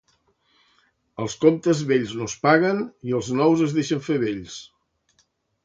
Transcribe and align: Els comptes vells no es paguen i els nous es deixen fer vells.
Els 1.25 1.35
comptes 1.43 1.83
vells 1.91 2.15
no 2.21 2.27
es 2.31 2.35
paguen 2.47 2.81
i 3.11 3.15
els 3.21 3.31
nous 3.43 3.63
es 3.69 3.79
deixen 3.79 4.05
fer 4.09 4.19
vells. 4.27 4.59